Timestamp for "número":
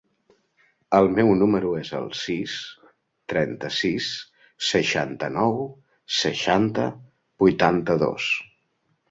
1.41-1.73